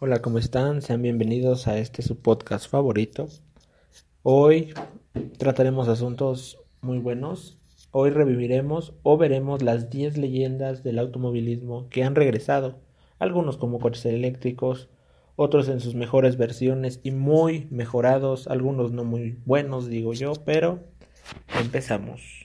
Hola, 0.00 0.20
¿cómo 0.20 0.38
están? 0.38 0.82
Sean 0.82 1.02
bienvenidos 1.02 1.68
a 1.68 1.78
este 1.78 2.02
su 2.02 2.18
podcast 2.18 2.68
favorito. 2.68 3.28
Hoy 4.24 4.74
trataremos 5.38 5.86
asuntos 5.86 6.58
muy 6.82 6.98
buenos. 6.98 7.58
Hoy 7.92 8.10
reviviremos 8.10 8.92
o 9.04 9.16
veremos 9.16 9.62
las 9.62 9.90
10 9.90 10.18
leyendas 10.18 10.82
del 10.82 10.98
automovilismo 10.98 11.88
que 11.90 12.02
han 12.02 12.16
regresado, 12.16 12.80
algunos 13.20 13.56
como 13.56 13.78
coches 13.78 14.04
eléctricos, 14.06 14.88
otros 15.36 15.68
en 15.68 15.78
sus 15.78 15.94
mejores 15.94 16.36
versiones 16.36 16.98
y 17.04 17.12
muy 17.12 17.68
mejorados, 17.70 18.48
algunos 18.48 18.90
no 18.90 19.04
muy 19.04 19.38
buenos, 19.46 19.88
digo 19.88 20.12
yo, 20.12 20.32
pero 20.44 20.80
empezamos. 21.60 22.43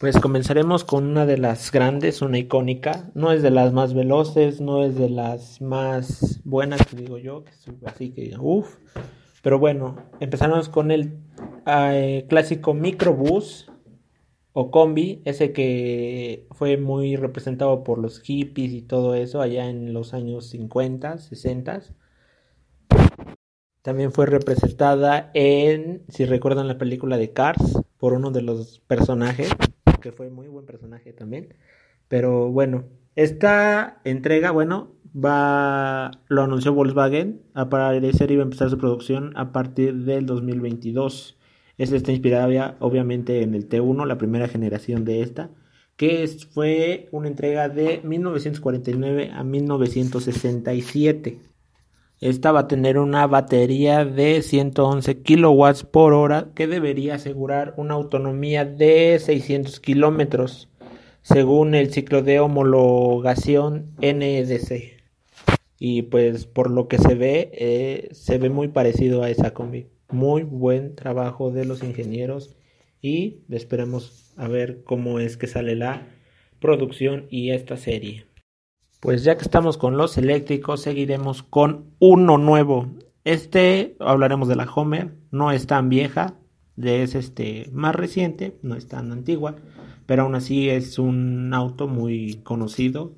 Pues 0.00 0.18
comenzaremos 0.18 0.82
con 0.82 1.04
una 1.04 1.26
de 1.26 1.36
las 1.36 1.70
grandes, 1.70 2.22
una 2.22 2.38
icónica. 2.38 3.10
No 3.12 3.32
es 3.32 3.42
de 3.42 3.50
las 3.50 3.74
más 3.74 3.92
veloces, 3.92 4.62
no 4.62 4.82
es 4.82 4.96
de 4.96 5.10
las 5.10 5.60
más 5.60 6.40
buenas, 6.42 6.80
digo 6.96 7.18
yo, 7.18 7.44
así 7.84 8.08
que 8.08 8.34
uff. 8.40 8.78
Pero 9.42 9.58
bueno, 9.58 9.96
empezamos 10.18 10.70
con 10.70 10.90
el 10.90 11.18
eh, 11.66 12.24
clásico 12.30 12.72
microbús 12.72 13.70
o 14.54 14.70
combi, 14.70 15.20
ese 15.26 15.52
que 15.52 16.46
fue 16.52 16.78
muy 16.78 17.16
representado 17.16 17.84
por 17.84 17.98
los 17.98 18.22
hippies 18.22 18.72
y 18.72 18.80
todo 18.80 19.14
eso 19.14 19.42
allá 19.42 19.68
en 19.68 19.92
los 19.92 20.14
años 20.14 20.46
50, 20.46 21.18
60. 21.18 21.82
También 23.82 24.12
fue 24.12 24.24
representada 24.24 25.30
en, 25.34 26.04
si 26.08 26.24
recuerdan 26.24 26.68
la 26.68 26.78
película 26.78 27.18
de 27.18 27.34
Cars, 27.34 27.82
por 27.98 28.14
uno 28.14 28.30
de 28.30 28.40
los 28.40 28.78
personajes 28.86 29.50
que 30.00 30.12
fue 30.12 30.30
muy 30.30 30.48
buen 30.48 30.66
personaje 30.66 31.12
también. 31.12 31.54
Pero 32.08 32.50
bueno, 32.50 32.84
esta 33.16 34.00
entrega, 34.04 34.50
bueno, 34.50 34.92
va, 35.14 36.10
lo 36.28 36.42
anunció 36.42 36.74
Volkswagen, 36.74 37.42
a 37.54 37.68
parecer 37.68 38.30
iba 38.30 38.42
a 38.42 38.44
empezar 38.44 38.70
su 38.70 38.78
producción 38.78 39.32
a 39.36 39.52
partir 39.52 40.04
del 40.04 40.26
2022. 40.26 41.38
Esta 41.78 41.96
está 41.96 42.12
inspirada 42.12 42.76
obviamente 42.80 43.42
en 43.42 43.54
el 43.54 43.68
T1, 43.68 44.06
la 44.06 44.18
primera 44.18 44.48
generación 44.48 45.04
de 45.04 45.22
esta, 45.22 45.50
que 45.96 46.26
fue 46.52 47.08
una 47.12 47.28
entrega 47.28 47.68
de 47.68 48.00
1949 48.04 49.30
a 49.32 49.44
1967. 49.44 51.38
Esta 52.20 52.52
va 52.52 52.60
a 52.60 52.68
tener 52.68 52.98
una 52.98 53.26
batería 53.26 54.04
de 54.04 54.42
111 54.42 55.22
kilowatts 55.22 55.84
por 55.84 56.12
hora 56.12 56.50
que 56.54 56.66
debería 56.66 57.14
asegurar 57.14 57.72
una 57.78 57.94
autonomía 57.94 58.66
de 58.66 59.18
600 59.18 59.80
kilómetros 59.80 60.68
según 61.22 61.74
el 61.74 61.90
ciclo 61.90 62.20
de 62.22 62.38
homologación 62.38 63.92
NEDC. 64.02 65.00
Y 65.78 66.02
pues 66.02 66.44
por 66.44 66.70
lo 66.70 66.88
que 66.88 66.98
se 66.98 67.14
ve, 67.14 67.52
eh, 67.54 68.08
se 68.12 68.36
ve 68.36 68.50
muy 68.50 68.68
parecido 68.68 69.22
a 69.22 69.30
esa 69.30 69.54
combi. 69.54 69.86
Muy 70.10 70.42
buen 70.42 70.96
trabajo 70.96 71.50
de 71.50 71.64
los 71.64 71.82
ingenieros 71.82 72.54
y 73.00 73.44
esperemos 73.48 74.34
a 74.36 74.46
ver 74.46 74.84
cómo 74.84 75.20
es 75.20 75.38
que 75.38 75.46
sale 75.46 75.74
la 75.74 76.06
producción 76.60 77.28
y 77.30 77.52
esta 77.52 77.78
serie. 77.78 78.29
Pues 79.00 79.24
ya 79.24 79.38
que 79.38 79.44
estamos 79.44 79.78
con 79.78 79.96
los 79.96 80.18
eléctricos, 80.18 80.82
seguiremos 80.82 81.42
con 81.42 81.94
uno 81.98 82.36
nuevo. 82.36 82.86
Este 83.24 83.96
hablaremos 83.98 84.46
de 84.46 84.56
la 84.56 84.70
Homer, 84.70 85.16
no 85.30 85.52
es 85.52 85.66
tan 85.66 85.88
vieja, 85.88 86.34
es 86.76 87.14
este 87.14 87.70
más 87.72 87.94
reciente, 87.94 88.58
no 88.62 88.76
es 88.76 88.88
tan 88.88 89.10
antigua, 89.10 89.56
pero 90.04 90.24
aún 90.24 90.34
así 90.34 90.68
es 90.68 90.98
un 90.98 91.54
auto 91.54 91.88
muy 91.88 92.42
conocido, 92.42 93.14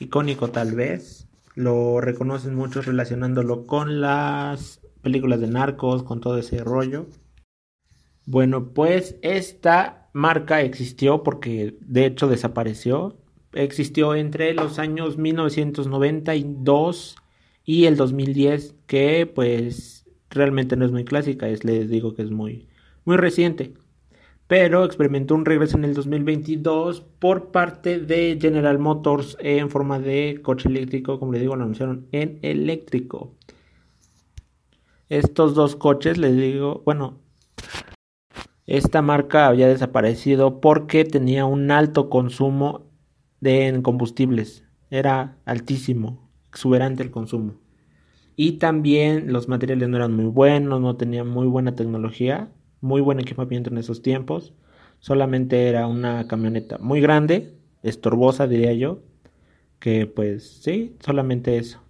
icónico 0.00 0.48
tal 0.48 0.74
vez. 0.74 1.28
Lo 1.54 2.00
reconocen 2.00 2.56
muchos 2.56 2.86
relacionándolo 2.86 3.64
con 3.68 4.00
las 4.00 4.80
películas 5.02 5.40
de 5.40 5.46
narcos, 5.46 6.02
con 6.02 6.20
todo 6.20 6.36
ese 6.36 6.64
rollo. 6.64 7.06
Bueno, 8.26 8.72
pues 8.72 9.14
esta 9.22 10.10
marca 10.12 10.62
existió 10.62 11.22
porque 11.22 11.76
de 11.80 12.06
hecho 12.06 12.26
desapareció 12.26 13.21
existió 13.52 14.14
entre 14.14 14.54
los 14.54 14.78
años 14.78 15.18
1992 15.18 17.16
y 17.64 17.84
el 17.86 17.96
2010, 17.96 18.74
que 18.86 19.26
pues 19.26 20.06
realmente 20.30 20.76
no 20.76 20.84
es 20.84 20.92
muy 20.92 21.04
clásica, 21.04 21.48
es, 21.48 21.64
les 21.64 21.88
digo 21.88 22.14
que 22.14 22.22
es 22.22 22.30
muy, 22.30 22.68
muy 23.04 23.16
reciente. 23.16 23.74
Pero 24.46 24.84
experimentó 24.84 25.34
un 25.34 25.44
regreso 25.46 25.78
en 25.78 25.84
el 25.84 25.94
2022 25.94 27.00
por 27.18 27.52
parte 27.52 27.98
de 27.98 28.38
General 28.40 28.78
Motors 28.78 29.36
en 29.40 29.70
forma 29.70 29.98
de 29.98 30.40
coche 30.42 30.68
eléctrico, 30.68 31.18
como 31.18 31.32
les 31.32 31.40
digo, 31.40 31.56
lo 31.56 31.62
anunciaron 31.62 32.06
en 32.12 32.38
eléctrico. 32.42 33.34
Estos 35.08 35.54
dos 35.54 35.76
coches, 35.76 36.18
les 36.18 36.36
digo, 36.36 36.82
bueno, 36.84 37.20
esta 38.66 39.02
marca 39.02 39.46
había 39.46 39.68
desaparecido 39.68 40.60
porque 40.60 41.04
tenía 41.04 41.44
un 41.44 41.70
alto 41.70 42.08
consumo 42.08 42.91
de 43.42 43.80
combustibles. 43.82 44.64
Era 44.88 45.36
altísimo, 45.44 46.30
exuberante 46.48 47.02
el 47.02 47.10
consumo. 47.10 47.54
Y 48.36 48.52
también 48.52 49.32
los 49.32 49.48
materiales 49.48 49.88
no 49.88 49.96
eran 49.96 50.14
muy 50.14 50.26
buenos, 50.26 50.80
no 50.80 50.96
tenían 50.96 51.28
muy 51.28 51.48
buena 51.48 51.74
tecnología, 51.74 52.50
muy 52.80 53.00
buen 53.00 53.20
equipamiento 53.20 53.68
en 53.68 53.78
esos 53.78 54.00
tiempos. 54.00 54.54
Solamente 55.00 55.68
era 55.68 55.86
una 55.88 56.28
camioneta 56.28 56.78
muy 56.78 57.00
grande, 57.00 57.54
estorbosa 57.82 58.46
diría 58.46 58.72
yo, 58.74 59.02
que 59.80 60.06
pues 60.06 60.62
sí, 60.62 60.96
solamente 61.00 61.58
eso. 61.58 61.82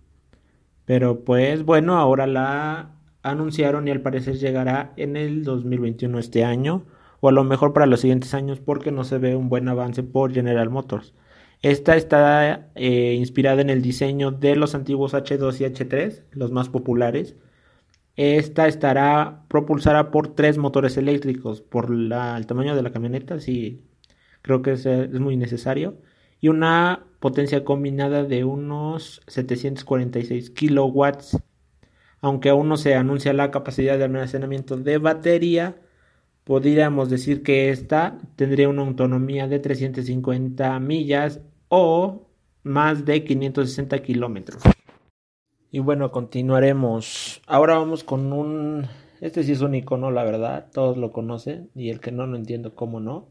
Pero 0.86 1.24
pues 1.24 1.64
bueno, 1.64 1.98
ahora 1.98 2.26
la 2.26 2.96
anunciaron 3.22 3.86
y 3.86 3.90
al 3.90 4.00
parecer 4.00 4.38
llegará 4.38 4.94
en 4.96 5.16
el 5.16 5.44
2021 5.44 6.18
este 6.18 6.44
año 6.44 6.86
o 7.20 7.28
a 7.28 7.32
lo 7.32 7.44
mejor 7.44 7.74
para 7.74 7.86
los 7.86 8.00
siguientes 8.00 8.34
años 8.34 8.58
porque 8.58 8.90
no 8.90 9.04
se 9.04 9.18
ve 9.18 9.36
un 9.36 9.48
buen 9.50 9.68
avance 9.68 10.02
por 10.02 10.32
General 10.32 10.70
Motors. 10.70 11.14
Esta 11.62 11.96
está 11.96 12.70
eh, 12.74 13.14
inspirada 13.14 13.62
en 13.62 13.70
el 13.70 13.82
diseño 13.82 14.32
de 14.32 14.56
los 14.56 14.74
antiguos 14.74 15.14
H2 15.14 15.60
y 15.60 15.64
H3, 15.64 16.24
los 16.32 16.50
más 16.50 16.68
populares. 16.68 17.36
Esta 18.16 18.66
estará 18.66 19.44
propulsada 19.48 20.10
por 20.10 20.34
tres 20.34 20.58
motores 20.58 20.96
eléctricos, 20.96 21.62
por 21.62 21.90
el 21.90 22.46
tamaño 22.46 22.74
de 22.76 22.82
la 22.82 22.92
camioneta, 22.92 23.38
sí, 23.40 23.84
creo 24.42 24.62
que 24.62 24.72
es, 24.72 24.86
es 24.86 25.20
muy 25.20 25.36
necesario, 25.36 25.98
y 26.40 26.48
una 26.48 27.06
potencia 27.20 27.64
combinada 27.64 28.24
de 28.24 28.44
unos 28.44 29.22
746 29.28 30.50
kilowatts. 30.50 31.38
Aunque 32.20 32.50
aún 32.50 32.68
no 32.68 32.76
se 32.76 32.94
anuncia 32.96 33.32
la 33.32 33.50
capacidad 33.50 33.98
de 33.98 34.04
almacenamiento 34.04 34.76
de 34.76 34.98
batería, 34.98 35.76
podríamos 36.44 37.10
decir 37.10 37.42
que 37.42 37.70
esta 37.70 38.18
tendría 38.36 38.68
una 38.68 38.82
autonomía 38.82 39.48
de 39.48 39.58
350 39.60 40.78
millas 40.80 41.40
o 41.74 42.28
más 42.64 43.06
de 43.06 43.24
560 43.24 44.02
kilómetros. 44.02 44.62
Y 45.70 45.78
bueno, 45.78 46.12
continuaremos. 46.12 47.40
Ahora 47.46 47.78
vamos 47.78 48.04
con 48.04 48.34
un... 48.34 48.88
Este 49.22 49.42
sí 49.42 49.52
es 49.52 49.62
un 49.62 49.74
icono, 49.74 50.10
la 50.10 50.22
verdad, 50.22 50.68
todos 50.70 50.98
lo 50.98 51.12
conocen 51.12 51.70
y 51.74 51.88
el 51.88 52.00
que 52.00 52.12
no, 52.12 52.26
no 52.26 52.36
entiendo 52.36 52.74
cómo 52.74 53.00
no. 53.00 53.30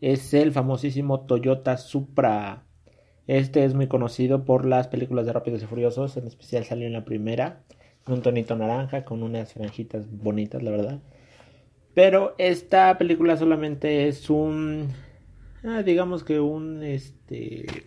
Es 0.00 0.32
el 0.32 0.52
famosísimo 0.52 1.26
Toyota 1.26 1.76
Supra. 1.76 2.64
Este 3.26 3.64
es 3.64 3.74
muy 3.74 3.86
conocido 3.86 4.46
por 4.46 4.64
las 4.64 4.88
películas 4.88 5.26
de 5.26 5.34
Rápidos 5.34 5.62
y 5.62 5.66
Furiosos, 5.66 6.16
en 6.16 6.26
especial 6.26 6.64
salió 6.64 6.86
en 6.86 6.94
la 6.94 7.04
primera, 7.04 7.64
un 8.06 8.22
tonito 8.22 8.56
naranja 8.56 9.04
con 9.04 9.22
unas 9.22 9.52
franjitas 9.52 10.10
bonitas, 10.10 10.62
la 10.62 10.70
verdad. 10.70 11.02
Pero 11.92 12.34
esta 12.38 12.96
película 12.96 13.36
solamente 13.36 14.08
es 14.08 14.30
un 14.30 14.88
Ah, 15.66 15.82
digamos 15.82 16.24
que 16.24 16.40
un 16.40 16.82
este 16.82 17.86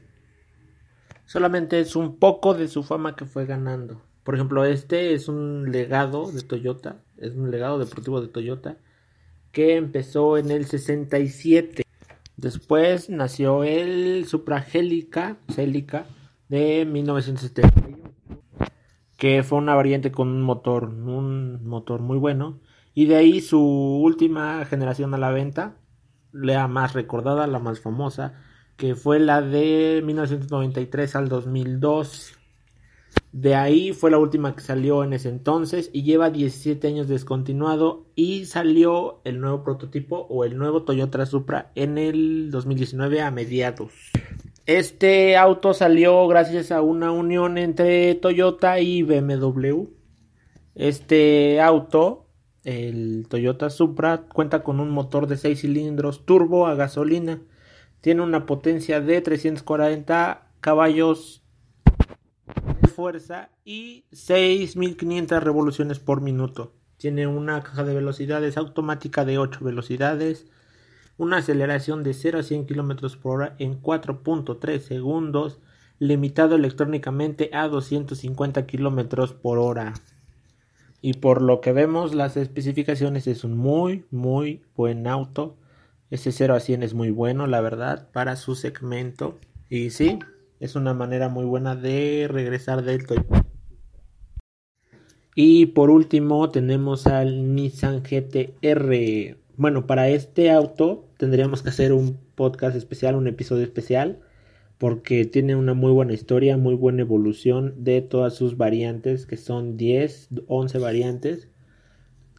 solamente 1.26 1.80
es 1.80 1.96
un 1.96 2.18
poco 2.18 2.56
de 2.56 2.68
su 2.68 2.82
fama 2.82 3.16
que 3.16 3.26
fue 3.26 3.46
ganando. 3.46 4.02
Por 4.24 4.34
ejemplo, 4.34 4.66
este 4.66 5.14
es 5.14 5.28
un 5.28 5.72
legado 5.72 6.32
de 6.32 6.42
Toyota, 6.42 7.04
es 7.18 7.36
un 7.36 7.52
legado 7.52 7.78
deportivo 7.78 8.20
de 8.20 8.30
Toyota 8.30 8.78
que 9.52 9.76
empezó 9.76 10.38
en 10.40 10.50
el 10.50 10.66
67. 10.66 11.84
Después 12.36 13.12
nació 13.12 13.64
el 13.64 14.26
Supra 14.26 14.64
Celica 14.64 15.38
de 16.50 16.86
1971, 16.86 18.00
que 19.18 19.44
fue 19.44 19.60
una 19.60 19.76
variante 19.76 20.12
con 20.12 20.30
un 20.30 20.42
motor, 20.42 20.86
un 20.86 21.64
motor 21.68 22.02
muy 22.02 22.18
bueno. 22.18 22.60
Y 22.96 23.06
de 23.06 23.18
ahí 23.18 23.42
su 23.42 23.62
última 23.62 24.66
generación 24.66 25.14
a 25.14 25.20
la 25.20 25.30
venta, 25.30 25.77
la 26.38 26.68
más 26.68 26.94
recordada, 26.94 27.48
la 27.48 27.60
más 27.60 27.80
famosa, 27.80 28.34
que 28.78 28.96
fue 28.96 29.20
la 29.20 29.42
de 29.42 30.02
1993 30.06 31.16
al 31.16 31.30
2002. 31.30 32.34
De 33.32 33.56
ahí 33.56 33.94
fue 33.94 34.12
la 34.12 34.20
última 34.20 34.56
que 34.56 34.62
salió 34.62 35.04
en 35.04 35.14
ese 35.14 35.30
entonces 35.30 35.90
y 35.94 36.04
lleva 36.04 36.30
17 36.30 36.88
años 36.88 37.08
descontinuado 37.08 38.06
y 38.16 38.46
salió 38.46 39.22
el 39.26 39.40
nuevo 39.40 39.64
prototipo 39.64 40.28
o 40.30 40.46
el 40.46 40.58
nuevo 40.58 40.84
Toyota 40.84 41.26
Supra 41.26 41.72
en 41.76 41.98
el 41.98 42.52
2019 42.52 43.22
a 43.22 43.32
mediados. 43.32 43.92
Este 44.66 45.38
auto 45.38 45.74
salió 45.74 46.28
gracias 46.28 46.72
a 46.72 46.82
una 46.82 47.12
unión 47.12 47.58
entre 47.58 48.16
Toyota 48.16 48.80
y 48.80 49.02
BMW. 49.02 49.86
Este 50.76 51.62
auto, 51.62 52.27
el 52.68 53.28
Toyota 53.30 53.70
Supra, 53.70 54.24
cuenta 54.34 54.62
con 54.62 54.82
un 54.82 54.90
motor 54.90 55.28
de 55.28 55.38
6 55.38 55.62
cilindros 55.62 56.26
turbo 56.26 56.68
a 56.68 56.76
gasolina. 56.76 57.40
Tiene 58.02 58.22
una 58.22 58.46
potencia 58.46 59.00
de 59.00 59.22
340 59.22 60.50
caballos 60.60 61.44
de 62.82 62.88
fuerza 62.90 63.52
y 63.64 64.04
6500 64.12 65.42
revoluciones 65.42 66.00
por 66.00 66.20
minuto. 66.20 66.74
Tiene 66.98 67.26
una 67.26 67.64
caja 67.64 67.86
de 67.86 67.96
velocidades 67.96 68.58
automática 68.58 69.24
de 69.24 69.38
8 69.38 69.64
velocidades 69.64 70.48
una 71.18 71.38
aceleración 71.38 72.04
de 72.04 72.14
0 72.14 72.40
a 72.40 72.44
100 72.44 72.66
km 72.66 73.18
por 73.18 73.36
hora 73.42 73.56
en 73.60 73.82
4.3 73.82 74.80
segundos, 74.80 75.60
limitado 76.00 76.56
electrónicamente 76.56 77.50
a 77.54 77.68
250 77.70 78.68
km 78.68 79.34
por 79.34 79.58
hora. 79.58 79.94
Y 81.02 81.14
por 81.14 81.42
lo 81.42 81.62
que 81.62 81.72
vemos, 81.72 82.16
las 82.16 82.38
especificaciones 82.38 83.28
es 83.28 83.44
un 83.44 83.58
muy, 83.58 84.06
muy 84.12 84.62
buen 84.76 85.08
auto. 85.08 85.56
Ese 86.10 86.32
0 86.32 86.56
a 86.56 86.60
100 86.60 86.84
es 86.84 86.94
muy 86.94 87.12
bueno, 87.12 87.48
la 87.48 87.62
verdad, 87.62 88.10
para 88.12 88.36
su 88.36 88.56
segmento. 88.56 89.38
Y 89.70 89.92
sí, 89.92 90.20
es 90.60 90.76
una 90.76 90.94
manera 90.94 91.30
muy 91.30 91.46
buena 91.46 91.76
de 91.76 92.28
regresar 92.30 92.84
del 92.84 93.06
Toyota. 93.06 93.46
Y 95.36 95.68
por 95.68 95.92
último 95.92 96.50
tenemos 96.50 97.06
al 97.06 97.54
Nissan 97.54 98.02
GTR. 98.02 99.38
Bueno, 99.56 99.86
para 99.86 100.10
este 100.10 100.50
auto 100.50 101.06
tendríamos 101.18 101.62
que 101.62 101.70
hacer 101.70 101.94
un 101.94 102.18
podcast 102.34 102.76
especial, 102.76 103.16
un 103.16 103.28
episodio 103.28 103.64
especial, 103.64 104.20
porque 104.78 105.26
tiene 105.26 105.56
una 105.56 105.74
muy 105.74 105.92
buena 105.92 106.14
historia, 106.14 106.58
muy 106.58 106.76
buena 106.76 107.02
evolución 107.02 107.74
de 107.84 108.02
todas 108.02 108.36
sus 108.36 108.58
variantes, 108.58 109.26
que 109.26 109.38
son 109.38 109.78
10, 109.78 110.30
11 110.48 110.78
variantes, 110.80 111.50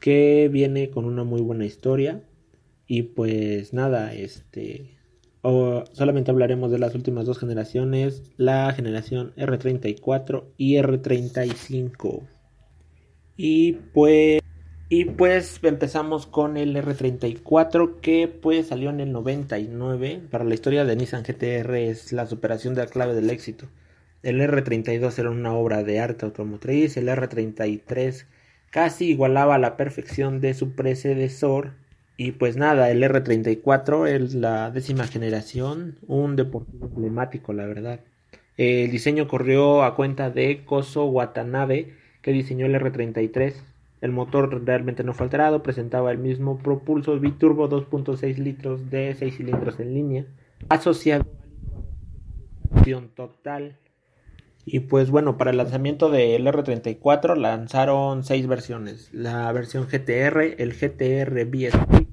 que 0.00 0.48
viene 0.52 0.90
con 0.90 1.04
una 1.04 1.24
muy 1.24 1.40
buena 1.40 1.66
historia. 1.66 2.22
Y 2.86 3.02
pues 3.02 3.72
nada, 3.72 4.14
este... 4.14 4.98
solamente 5.92 6.30
hablaremos 6.30 6.70
de 6.70 6.78
las 6.78 6.94
últimas 6.94 7.26
dos 7.26 7.38
generaciones, 7.38 8.22
la 8.36 8.72
generación 8.72 9.34
R34 9.36 10.44
y 10.56 10.76
R35. 10.76 12.22
Y 13.36 13.72
pues 13.94 14.40
y 14.90 15.04
pues 15.04 15.60
empezamos 15.62 16.26
con 16.26 16.56
el 16.56 16.74
R34 16.74 18.00
que 18.00 18.26
pues 18.26 18.68
salió 18.68 18.88
en 18.88 19.00
el 19.00 19.12
99. 19.12 20.22
Para 20.30 20.44
la 20.44 20.54
historia 20.54 20.86
de 20.86 20.96
Nissan 20.96 21.24
GTR 21.24 21.74
es 21.76 22.12
la 22.12 22.26
superación 22.26 22.74
de 22.74 22.84
la 22.84 22.90
clave 22.90 23.14
del 23.14 23.28
éxito. 23.28 23.66
El 24.22 24.40
R32 24.40 25.18
era 25.18 25.30
una 25.30 25.52
obra 25.52 25.82
de 25.84 26.00
arte 26.00 26.24
automotriz. 26.24 26.96
El 26.96 27.08
R33 27.08 28.24
casi 28.70 29.10
igualaba 29.10 29.58
la 29.58 29.76
perfección 29.76 30.40
de 30.40 30.54
su 30.54 30.72
predecesor. 30.72 31.72
Y 32.16 32.32
pues 32.32 32.56
nada, 32.56 32.90
el 32.90 33.02
R34 33.02 34.08
es 34.08 34.34
la 34.34 34.70
décima 34.70 35.06
generación. 35.06 35.98
Un 36.06 36.34
deportivo 36.34 36.86
emblemático, 36.86 37.52
la 37.52 37.66
verdad. 37.66 38.00
El 38.56 38.90
diseño 38.90 39.28
corrió 39.28 39.82
a 39.82 39.94
cuenta 39.94 40.30
de 40.30 40.64
Koso 40.64 41.04
Watanabe 41.06 41.92
que 42.22 42.32
diseñó 42.32 42.64
el 42.64 42.74
R33 42.74 43.54
el 44.00 44.12
motor 44.12 44.64
realmente 44.64 45.04
no 45.04 45.12
fue 45.12 45.24
alterado, 45.24 45.62
presentaba 45.62 46.10
el 46.10 46.18
mismo 46.18 46.58
propulso 46.58 47.18
biturbo 47.18 47.68
2.6 47.68 48.36
litros 48.38 48.90
de 48.90 49.14
6 49.14 49.36
cilindros 49.36 49.80
en 49.80 49.94
línea, 49.94 50.26
asociado 50.68 51.24
a 51.24 52.86
la 52.86 53.08
total. 53.14 53.76
Y 54.64 54.80
pues 54.80 55.10
bueno, 55.10 55.38
para 55.38 55.50
el 55.50 55.56
lanzamiento 55.56 56.10
del 56.10 56.46
R34 56.46 57.36
lanzaron 57.36 58.22
6 58.22 58.46
versiones. 58.46 59.08
La 59.14 59.50
versión 59.52 59.86
GTR, 59.86 60.60
el 60.60 60.74
GTR 60.74 61.46
BSP, 61.46 62.06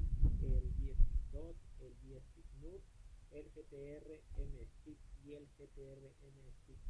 el 3.32 3.44
GTR 3.52 4.08
M-Stick 4.38 4.98
y 5.26 5.34
el 5.34 5.46
GTR 5.58 6.00
M-Stick 6.22 6.80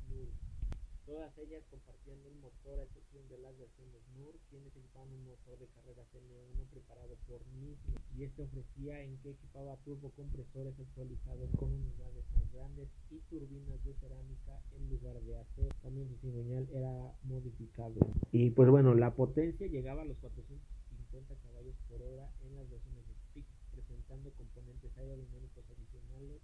Todas 1.04 1.36
ellas 1.38 1.64
compartían 1.68 2.18
un 2.30 2.40
motor 2.42 2.78
a 2.78 2.84
excepción 2.84 3.26
de 3.28 3.38
las 3.38 3.58
versiones 3.58 4.02
NUR, 4.16 4.38
quienes 4.48 4.68
equipaban 4.76 5.08
un 5.12 5.24
motor 5.24 5.58
de 5.58 5.66
carrera 5.66 6.04
N1 6.14 6.70
preparado 6.70 7.16
por 7.26 7.40
Nismo, 7.58 7.98
y 8.16 8.24
este 8.24 8.42
ofrecía 8.42 9.02
en 9.02 9.18
que 9.18 9.30
equipaba 9.30 9.76
turbocompresores 9.84 10.78
actualizados 10.78 11.50
con 11.56 11.72
unidades 11.72 12.24
más 12.34 12.52
grandes 12.52 12.88
y 13.10 13.18
turbinas 13.28 13.82
de 13.84 13.94
cerámica 13.94 14.60
en 14.76 14.88
lugar 14.88 15.20
de 15.20 15.36
acero. 15.36 15.68
También 15.82 16.08
su 16.08 16.16
cigüeñal 16.18 16.68
era 16.72 17.12
modificado. 17.24 17.94
Y 18.32 18.50
pues 18.50 18.70
bueno, 18.70 18.94
la 18.94 19.14
potencia 19.14 19.66
llegaba 19.66 20.02
a 20.02 20.06
los 20.06 20.16
450 20.18 21.34
caballos 21.36 21.74
por 21.88 22.00
hora 22.02 22.30
en 22.44 22.56
las 22.56 22.70
versiones 22.70 23.04
Stick, 23.30 23.46
presentando 23.72 24.30
componentes 24.32 24.96
aerodinámicos 24.96 25.64
adicionales. 25.70 26.40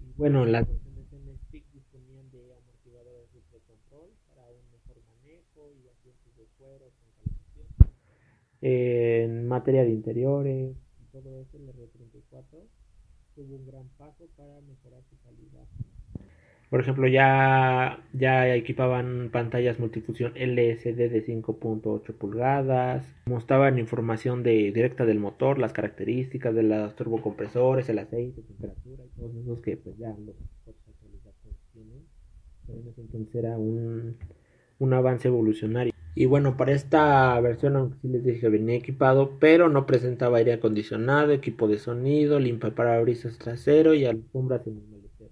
Y 0.00 0.12
bueno, 0.16 0.44
las 0.46 0.68
versiones 0.68 1.12
M 1.12 1.36
Stick 1.48 1.64
disponían 1.72 2.30
de 2.30 2.38
de 3.52 3.60
control 3.60 4.10
para 4.28 4.50
un 4.50 4.70
mejor 4.70 5.02
manejo 5.04 5.72
y 5.72 5.88
asientos 5.88 6.36
de 6.36 6.46
cuero 6.58 6.90
con 6.98 7.10
calefacción. 7.16 8.47
En 8.60 9.46
materia 9.46 9.84
de 9.84 9.90
interiores 9.90 10.76
y 11.00 11.04
todo 11.12 11.40
eso, 11.40 11.56
el 11.56 11.68
R34 11.68 12.66
tuvo 13.34 13.56
un 13.56 13.66
gran 13.66 13.88
paso 13.96 14.26
para 14.36 14.60
mejorar 14.62 15.02
su 15.08 15.16
calidad. 15.20 15.64
Por 16.70 16.80
ejemplo, 16.80 17.08
ya, 17.08 18.04
ya 18.12 18.54
equipaban 18.54 19.30
pantallas 19.32 19.78
multifunción 19.78 20.32
LCD 20.34 21.08
de 21.08 21.24
5.8 21.24 22.12
pulgadas, 22.18 23.16
mostraban 23.24 23.78
información 23.78 24.42
de, 24.42 24.70
directa 24.72 25.06
del 25.06 25.18
motor, 25.18 25.58
las 25.58 25.72
características 25.72 26.54
de 26.54 26.64
los 26.64 26.94
turbocompresores, 26.94 27.88
el 27.88 28.00
aceite, 28.00 28.42
temperatura 28.42 29.04
y 29.04 29.08
todos 29.18 29.36
esos 29.36 29.62
que 29.62 29.78
pues 29.78 29.96
ya 29.96 30.08
los 30.08 30.36
entonces 32.98 33.34
era 33.34 33.56
un, 33.56 34.18
un 34.78 34.92
avance 34.92 35.28
evolucionario. 35.28 35.92
Y 36.20 36.26
bueno, 36.26 36.56
para 36.56 36.72
esta 36.72 37.40
versión, 37.40 37.76
aunque 37.76 37.96
sí 38.02 38.08
les 38.08 38.24
dije 38.24 38.48
venía 38.48 38.74
equipado, 38.74 39.36
pero 39.38 39.68
no 39.68 39.86
presentaba 39.86 40.38
aire 40.38 40.52
acondicionado, 40.52 41.30
equipo 41.30 41.68
de 41.68 41.78
sonido, 41.78 42.40
limpia 42.40 42.74
parabrisas 42.74 43.38
trasero 43.38 43.94
y 43.94 44.04
alfombras 44.04 44.66
en 44.66 44.78
el 44.78 44.82
maletero. 44.88 45.30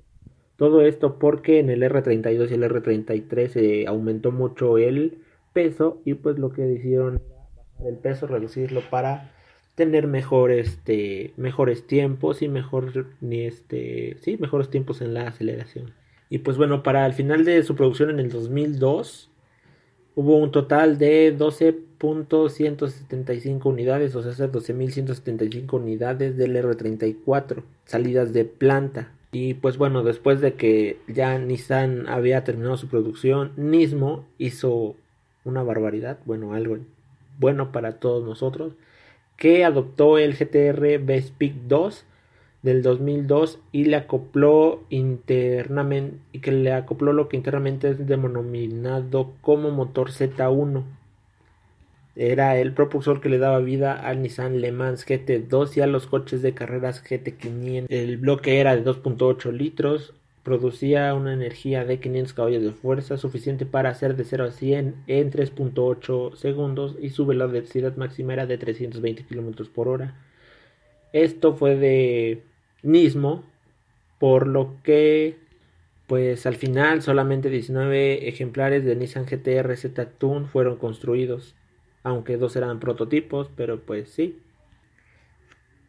Todo 0.54 0.82
esto 0.82 1.18
porque 1.18 1.58
en 1.58 1.70
el 1.70 1.82
R32 1.82 2.52
y 2.52 2.54
el 2.54 2.62
R33 2.62 3.48
se 3.48 3.86
aumentó 3.88 4.30
mucho 4.30 4.78
el 4.78 5.18
peso 5.52 6.00
y 6.04 6.14
pues 6.14 6.38
lo 6.38 6.52
que 6.52 6.62
decidieron 6.62 7.16
era 7.16 7.34
bajar 7.56 7.88
el 7.88 7.98
peso, 7.98 8.28
reducirlo 8.28 8.80
para 8.88 9.32
tener 9.74 10.06
mejor 10.06 10.52
este 10.52 11.32
mejores 11.36 11.88
tiempos 11.88 12.42
y 12.42 12.48
mejor 12.48 13.08
este 13.28 14.18
sí 14.20 14.36
mejores 14.38 14.70
tiempos 14.70 15.02
en 15.02 15.14
la 15.14 15.26
aceleración 15.26 15.90
y 16.30 16.38
pues 16.38 16.56
bueno, 16.56 16.84
para 16.84 17.04
el 17.06 17.12
final 17.12 17.44
de 17.44 17.62
su 17.64 17.74
producción 17.74 18.08
en 18.10 18.20
el 18.20 18.30
2002 18.30 19.32
hubo 20.16 20.38
un 20.38 20.50
total 20.50 20.98
de 20.98 21.38
12.175 21.38 23.66
unidades, 23.66 24.16
o 24.16 24.22
sea, 24.22 24.32
12.175 24.50 25.74
unidades 25.74 26.36
del 26.36 26.56
R34 26.56 27.62
salidas 27.84 28.32
de 28.32 28.44
planta. 28.46 29.12
Y 29.30 29.54
pues 29.54 29.76
bueno, 29.76 30.02
después 30.02 30.40
de 30.40 30.54
que 30.54 30.98
ya 31.06 31.38
Nissan 31.38 32.08
había 32.08 32.42
terminado 32.42 32.76
su 32.78 32.88
producción, 32.88 33.52
Nismo 33.56 34.24
hizo 34.38 34.96
una 35.44 35.62
barbaridad, 35.62 36.18
bueno, 36.24 36.54
algo 36.54 36.78
bueno 37.38 37.70
para 37.70 38.00
todos 38.00 38.24
nosotros, 38.24 38.72
que 39.36 39.66
adoptó 39.66 40.16
el 40.16 40.34
GTR 40.34 40.98
B-Speak 41.04 41.52
2 41.68 42.06
del 42.62 42.82
2002 42.82 43.60
y 43.72 43.84
le 43.84 43.96
acopló 43.96 44.82
internamente 44.90 46.18
que 46.40 46.52
le 46.52 46.72
acopló 46.72 47.12
lo 47.12 47.28
que 47.28 47.36
internamente 47.36 47.90
es 47.90 48.06
denominado 48.06 49.32
como 49.40 49.70
motor 49.70 50.10
Z1 50.10 50.82
era 52.16 52.58
el 52.58 52.72
propulsor 52.72 53.20
que 53.20 53.28
le 53.28 53.38
daba 53.38 53.58
vida 53.58 53.92
al 53.92 54.22
Nissan 54.22 54.60
Le 54.60 54.72
Mans 54.72 55.06
GT2 55.06 55.76
y 55.76 55.80
a 55.82 55.86
los 55.86 56.06
coches 56.06 56.40
de 56.42 56.54
carreras 56.54 57.04
GT500 57.04 57.86
el 57.90 58.16
bloque 58.16 58.58
era 58.58 58.74
de 58.74 58.84
2.8 58.84 59.52
litros 59.52 60.14
producía 60.42 61.12
una 61.14 61.34
energía 61.34 61.84
de 61.84 62.00
500 62.00 62.32
caballos 62.32 62.62
de 62.62 62.72
fuerza 62.72 63.18
suficiente 63.18 63.66
para 63.66 63.90
hacer 63.90 64.16
de 64.16 64.24
0 64.24 64.44
a 64.44 64.50
100 64.50 64.94
en 65.06 65.30
3.8 65.30 66.36
segundos 66.36 66.96
y 67.00 67.10
su 67.10 67.26
velocidad 67.26 67.96
máxima 67.96 68.32
era 68.32 68.46
de 68.46 68.56
320 68.56 69.24
km 69.24 69.68
por 69.68 69.88
hora 69.88 70.14
esto 71.22 71.54
fue 71.54 71.76
de 71.76 72.42
Nismo, 72.82 73.44
por 74.18 74.46
lo 74.46 74.76
que 74.82 75.36
pues 76.06 76.46
al 76.46 76.54
final 76.54 77.02
solamente 77.02 77.50
19 77.50 78.28
ejemplares 78.28 78.84
de 78.84 78.94
Nissan 78.94 79.26
GTR 79.26 79.76
Z 79.76 80.10
Tune 80.18 80.46
fueron 80.46 80.76
construidos, 80.76 81.56
aunque 82.04 82.36
dos 82.36 82.54
eran 82.54 82.78
prototipos, 82.78 83.50
pero 83.56 83.80
pues 83.80 84.10
sí. 84.10 84.38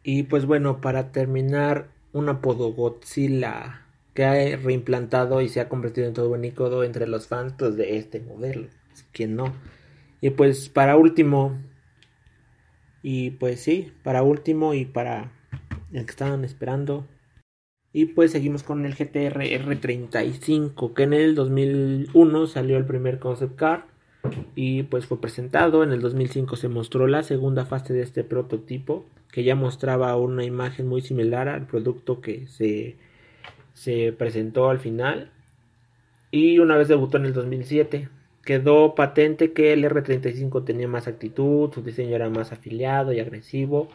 Y 0.02 0.24
pues 0.24 0.44
bueno, 0.46 0.80
para 0.80 1.12
terminar, 1.12 1.88
un 2.12 2.28
apodo 2.28 2.72
Godzilla 2.72 3.82
que 4.14 4.24
ha 4.24 4.56
reimplantado 4.56 5.40
y 5.40 5.48
se 5.48 5.60
ha 5.60 5.68
convertido 5.68 6.08
en 6.08 6.14
todo 6.14 6.30
un 6.30 6.44
icono 6.44 6.82
entre 6.82 7.06
los 7.06 7.28
fans 7.28 7.54
pues, 7.58 7.76
de 7.76 7.98
este 7.98 8.20
modelo. 8.20 8.68
¿Quién 9.12 9.36
no? 9.36 9.54
Y 10.20 10.30
pues 10.30 10.68
para 10.68 10.96
último, 10.96 11.56
y 13.02 13.30
pues 13.30 13.60
sí, 13.60 13.92
para 14.02 14.22
último 14.22 14.74
y 14.74 14.84
para 14.84 15.32
el 15.92 16.04
que 16.04 16.10
estaban 16.10 16.44
esperando. 16.44 17.06
Y 17.92 18.06
pues 18.06 18.32
seguimos 18.32 18.62
con 18.62 18.84
el 18.84 18.94
GTR 18.94 19.40
R35, 19.40 20.92
que 20.94 21.02
en 21.04 21.12
el 21.14 21.34
2001 21.34 22.46
salió 22.46 22.76
el 22.76 22.84
primer 22.84 23.18
concept 23.18 23.56
car 23.56 23.86
y 24.54 24.82
pues 24.84 25.06
fue 25.06 25.20
presentado. 25.20 25.82
En 25.82 25.92
el 25.92 26.00
2005 26.00 26.56
se 26.56 26.68
mostró 26.68 27.06
la 27.06 27.22
segunda 27.22 27.64
fase 27.64 27.94
de 27.94 28.02
este 28.02 28.24
prototipo, 28.24 29.06
que 29.32 29.44
ya 29.44 29.54
mostraba 29.54 30.16
una 30.16 30.44
imagen 30.44 30.86
muy 30.86 31.00
similar 31.00 31.48
al 31.48 31.66
producto 31.66 32.20
que 32.20 32.46
se, 32.46 32.96
se 33.72 34.12
presentó 34.12 34.68
al 34.68 34.80
final. 34.80 35.32
Y 36.30 36.58
una 36.58 36.76
vez 36.76 36.88
debutó 36.88 37.16
en 37.16 37.24
el 37.24 37.32
2007, 37.32 38.10
quedó 38.48 38.94
patente 38.94 39.52
que 39.52 39.74
el 39.74 39.84
R35 39.84 40.64
tenía 40.64 40.88
más 40.88 41.06
actitud, 41.06 41.70
su 41.70 41.82
diseño 41.82 42.16
era 42.16 42.30
más 42.30 42.50
afiliado 42.50 43.12
y 43.12 43.20
agresivo. 43.20 43.90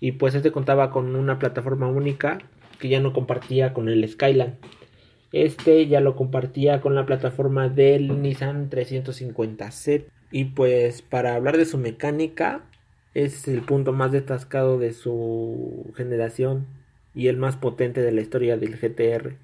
Y 0.00 0.12
pues 0.12 0.34
este 0.34 0.50
contaba 0.50 0.90
con 0.90 1.14
una 1.14 1.38
plataforma 1.38 1.88
única 1.88 2.38
que 2.78 2.88
ya 2.88 3.00
no 3.00 3.12
compartía 3.12 3.74
con 3.74 3.90
el 3.90 4.08
Skyline. 4.08 4.54
Este 5.32 5.86
ya 5.88 6.00
lo 6.00 6.16
compartía 6.16 6.80
con 6.80 6.94
la 6.94 7.04
plataforma 7.04 7.68
del 7.68 8.22
Nissan 8.22 8.70
350Z. 8.70 10.04
Y 10.30 10.46
pues 10.46 11.02
para 11.02 11.34
hablar 11.34 11.58
de 11.58 11.66
su 11.66 11.76
mecánica, 11.76 12.62
es 13.12 13.46
el 13.46 13.60
punto 13.60 13.92
más 13.92 14.10
detascado 14.10 14.78
de 14.78 14.94
su 14.94 15.92
generación 15.98 16.66
y 17.14 17.28
el 17.28 17.36
más 17.36 17.56
potente 17.56 18.00
de 18.00 18.12
la 18.12 18.22
historia 18.22 18.56
del 18.56 18.78
GTR, 18.78 19.34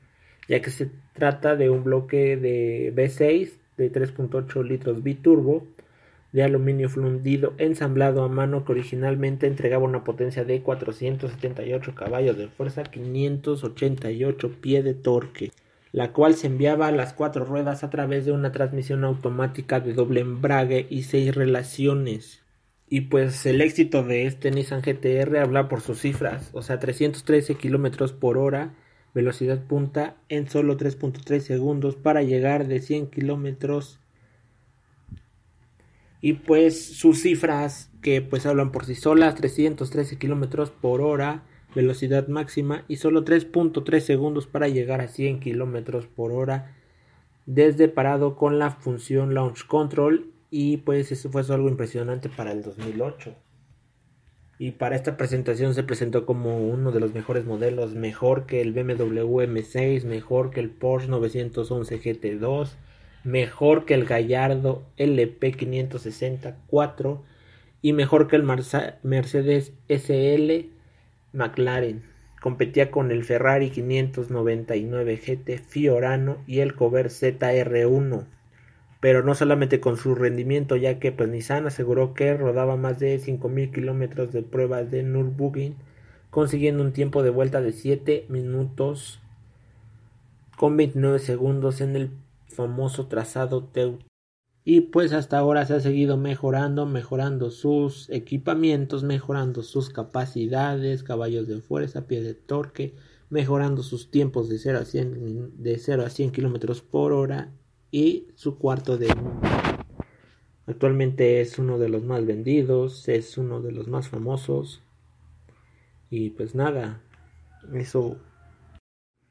ya 0.48 0.62
que 0.62 0.70
se 0.70 0.88
trata 1.12 1.54
de 1.54 1.68
un 1.68 1.84
bloque 1.84 2.38
de 2.38 2.94
V6 2.96 3.58
de 3.76 3.92
3.8 3.92 4.62
litros 4.64 5.02
biturbo 5.02 5.66
de 6.32 6.42
aluminio 6.42 6.88
fundido 6.88 7.54
ensamblado 7.58 8.24
a 8.24 8.28
mano 8.28 8.64
que 8.64 8.72
originalmente 8.72 9.46
entregaba 9.46 9.84
una 9.84 10.04
potencia 10.04 10.44
de 10.44 10.62
478 10.62 11.94
caballos 11.94 12.36
de 12.36 12.48
fuerza, 12.48 12.82
588 12.82 14.50
pie 14.60 14.82
de 14.82 14.94
torque 14.94 15.52
la 15.94 16.12
cual 16.12 16.34
se 16.34 16.48
enviaba 16.48 16.88
a 16.88 16.90
las 16.90 17.12
cuatro 17.12 17.44
ruedas 17.44 17.84
a 17.84 17.90
través 17.90 18.24
de 18.24 18.32
una 18.32 18.50
transmisión 18.50 19.04
automática 19.04 19.78
de 19.78 19.92
doble 19.92 20.22
embrague 20.22 20.88
y 20.90 21.04
seis 21.04 21.32
relaciones. 21.32 22.42
Y 22.88 23.02
pues 23.02 23.46
el 23.46 23.60
éxito 23.60 24.02
de 24.02 24.26
este 24.26 24.50
Nissan 24.50 24.82
GTR 24.82 25.36
habla 25.38 25.68
por 25.68 25.82
sus 25.82 26.00
cifras, 26.00 26.50
o 26.52 26.62
sea, 26.62 26.80
313 26.80 27.54
kilómetros 27.54 28.12
por 28.12 28.38
hora, 28.38 28.74
velocidad 29.14 29.62
punta 29.62 30.16
en 30.28 30.48
solo 30.48 30.76
3.3 30.76 31.40
segundos 31.40 31.96
para 31.96 32.22
llegar 32.22 32.66
de 32.66 32.80
100 32.80 33.06
kilómetros. 33.06 34.00
Y 36.20 36.34
pues 36.34 36.96
sus 36.96 37.22
cifras 37.22 37.90
que 38.02 38.20
pues 38.20 38.44
hablan 38.44 38.72
por 38.72 38.84
sí 38.86 38.94
solas, 38.94 39.34
313 39.36 40.18
kilómetros 40.18 40.70
por 40.70 41.00
hora, 41.00 41.44
velocidad 41.74 42.28
máxima 42.28 42.84
y 42.88 42.96
solo 42.96 43.24
3.3 43.24 44.00
segundos 44.00 44.46
para 44.46 44.68
llegar 44.68 45.00
a 45.00 45.08
100 45.08 45.40
km 45.40 46.06
por 46.06 46.32
hora 46.32 46.74
desde 47.46 47.88
parado 47.88 48.36
con 48.36 48.58
la 48.58 48.70
función 48.70 49.34
Launch 49.34 49.66
Control 49.66 50.32
y 50.50 50.78
pues 50.78 51.12
eso 51.12 51.30
fue 51.30 51.42
algo 51.50 51.68
impresionante 51.68 52.28
para 52.28 52.52
el 52.52 52.62
2008 52.62 53.43
y 54.58 54.72
para 54.72 54.96
esta 54.96 55.16
presentación 55.16 55.74
se 55.74 55.82
presentó 55.82 56.26
como 56.26 56.58
uno 56.58 56.92
de 56.92 57.00
los 57.00 57.14
mejores 57.14 57.44
modelos 57.44 57.94
mejor 57.94 58.46
que 58.46 58.60
el 58.60 58.72
BMW 58.72 59.40
M6 59.42 60.04
mejor 60.04 60.50
que 60.50 60.60
el 60.60 60.70
Porsche 60.70 61.08
911 61.08 62.00
GT2 62.00 62.70
mejor 63.24 63.84
que 63.84 63.94
el 63.94 64.04
Gallardo 64.04 64.84
LP 64.96 65.52
564 65.52 67.24
y 67.82 67.92
mejor 67.92 68.28
que 68.28 68.36
el 68.36 68.44
Mercedes 69.02 69.72
SL 69.88 70.70
McLaren. 71.34 72.02
Competía 72.40 72.90
con 72.90 73.10
el 73.10 73.24
Ferrari 73.24 73.70
599 73.70 75.16
GT 75.16 75.58
Fiorano 75.58 76.38
y 76.46 76.60
el 76.60 76.74
Cover 76.74 77.08
ZR1. 77.08 78.24
Pero 79.04 79.22
no 79.22 79.34
solamente 79.34 79.80
con 79.80 79.98
su 79.98 80.14
rendimiento, 80.14 80.76
ya 80.76 80.98
que 80.98 81.12
pues, 81.12 81.28
Nissan 81.28 81.66
aseguró 81.66 82.14
que 82.14 82.34
rodaba 82.38 82.78
más 82.78 82.98
de 82.98 83.20
5.000 83.20 83.70
kilómetros 83.70 84.32
de 84.32 84.42
pruebas 84.42 84.90
de 84.90 85.02
Nürburgring, 85.02 85.76
consiguiendo 86.30 86.82
un 86.82 86.94
tiempo 86.94 87.22
de 87.22 87.28
vuelta 87.28 87.60
de 87.60 87.72
7 87.72 88.24
minutos 88.30 89.20
con 90.56 90.78
29 90.78 91.18
segundos 91.18 91.82
en 91.82 91.96
el 91.96 92.12
famoso 92.48 93.06
trazado 93.06 93.64
Teu. 93.64 93.98
Y 94.64 94.80
pues 94.80 95.12
hasta 95.12 95.36
ahora 95.36 95.66
se 95.66 95.74
ha 95.74 95.80
seguido 95.80 96.16
mejorando, 96.16 96.86
mejorando 96.86 97.50
sus 97.50 98.08
equipamientos, 98.08 99.02
mejorando 99.02 99.62
sus 99.62 99.90
capacidades, 99.90 101.02
caballos 101.02 101.46
de 101.46 101.60
fuerza, 101.60 102.06
pie 102.06 102.22
de 102.22 102.32
torque, 102.32 102.94
mejorando 103.28 103.82
sus 103.82 104.10
tiempos 104.10 104.48
de 104.48 104.56
0 104.56 104.78
a 104.78 104.84
100, 104.86 105.62
de 105.62 105.76
0 105.76 106.06
a 106.06 106.08
100 106.08 106.30
kilómetros 106.30 106.80
por 106.80 107.12
hora 107.12 107.52
y 107.94 108.26
su 108.34 108.58
cuarto 108.58 108.98
de 108.98 109.14
Actualmente 110.66 111.40
es 111.40 111.60
uno 111.60 111.78
de 111.78 111.88
los 111.88 112.02
más 112.02 112.26
vendidos, 112.26 113.08
es 113.08 113.38
uno 113.38 113.60
de 113.60 113.70
los 113.70 113.86
más 113.86 114.08
famosos. 114.08 114.82
Y 116.10 116.30
pues 116.30 116.56
nada, 116.56 117.02
eso 117.72 118.16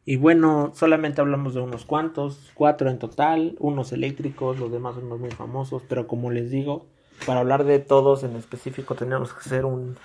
y 0.05 0.15
bueno, 0.15 0.71
solamente 0.75 1.19
hablamos 1.19 1.53
de 1.53 1.59
unos 1.59 1.83
cuantos, 1.83 2.51
cuatro 2.53 2.89
en 2.89 2.99
total, 2.99 3.57
unos 3.59 3.91
eléctricos, 3.91 4.59
los 4.59 4.71
demás 4.71 4.95
son 4.95 5.09
los 5.09 5.19
muy 5.19 5.31
famosos, 5.31 5.83
pero 5.89 6.07
como 6.07 6.31
les 6.31 6.49
digo, 6.49 6.85
para 7.25 7.41
hablar 7.41 7.65
de 7.65 7.79
todos 7.79 8.23
en 8.23 8.37
específico 8.37 8.95
tenemos 8.95 9.33
que 9.33 9.39
hacer 9.39 9.65
un 9.65 9.97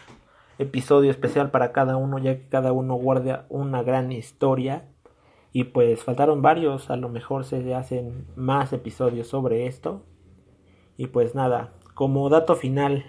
episodio 0.59 1.12
especial 1.12 1.53
para 1.53 1.71
cada 1.71 1.97
uno, 1.97 2.19
ya 2.19 2.37
que 2.37 2.49
cada 2.49 2.73
uno 2.73 2.95
guarda 2.95 3.47
una 3.49 3.85
gran 3.85 4.11
historia. 4.11 4.88
Y 5.52 5.64
pues 5.64 6.05
faltaron 6.05 6.43
varios, 6.43 6.90
a 6.90 6.97
lo 6.97 7.09
mejor 7.09 7.45
se 7.45 7.75
hacen 7.75 8.26
más 8.37 8.73
episodios 8.73 9.28
sobre 9.28 9.67
esto. 9.67 10.02
Y 10.97 11.07
pues 11.09 11.35
nada, 11.35 11.73
como 11.95 12.28
dato 12.28 12.55
final, 12.55 13.05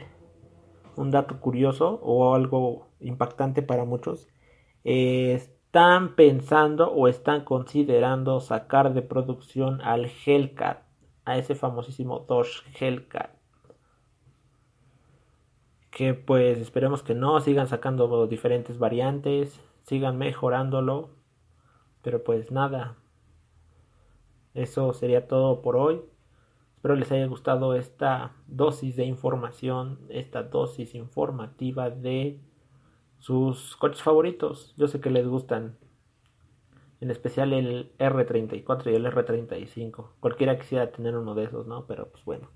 un 0.96 1.12
dato 1.12 1.40
curioso 1.40 2.00
o 2.04 2.34
algo 2.36 2.88
impactante 3.00 3.62
para 3.62 3.86
muchos, 3.86 4.28
es 4.84 5.52
están 5.70 6.16
pensando 6.16 6.92
o 6.92 7.08
están 7.08 7.46
considerando 7.46 8.40
sacar 8.40 8.92
de 8.96 9.04
producción 9.04 9.82
al 9.82 10.10
Hellcat, 10.26 10.82
a 11.26 11.38
ese 11.38 11.54
famosísimo 11.54 12.26
Dodge 12.28 12.64
Hellcat. 12.80 13.30
Que 15.92 16.16
pues 16.16 16.58
esperemos 16.58 17.04
que 17.04 17.14
no, 17.14 17.40
sigan 17.40 17.68
sacando 17.68 18.26
diferentes 18.26 18.80
variantes, 18.80 19.62
sigan 19.84 20.18
mejorándolo. 20.18 21.12
Pero 22.02 22.24
pues 22.24 22.52
nada, 22.52 22.96
eso 24.54 24.94
sería 24.94 25.28
todo 25.28 25.62
por 25.62 25.76
hoy. 25.76 26.02
Espero 26.76 26.96
les 26.96 27.12
haya 27.12 27.26
gustado 27.28 27.76
esta 27.76 28.34
dosis 28.48 28.96
de 28.96 29.04
información, 29.04 30.00
esta 30.10 30.44
dosis 30.44 30.96
informativa 30.96 31.90
de 31.90 32.40
sus 33.20 33.76
coches 33.76 34.02
favoritos. 34.02 34.74
Yo 34.78 34.88
sé 34.88 35.02
que 35.02 35.10
les 35.10 35.28
gustan. 35.28 35.78
En 37.02 37.12
especial 37.12 37.54
el 37.54 37.92
R34 37.98 38.92
y 38.92 38.96
el 38.96 39.06
R35. 39.06 40.08
Cualquiera 40.20 40.58
quisiera 40.58 40.92
tener 40.92 41.16
uno 41.16 41.36
de 41.36 41.46
esos, 41.46 41.68
¿no? 41.68 41.86
Pero 41.86 42.10
pues 42.10 42.24
bueno. 42.26 42.50